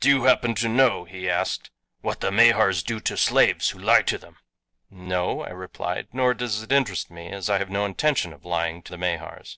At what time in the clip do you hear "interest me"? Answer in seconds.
6.70-7.28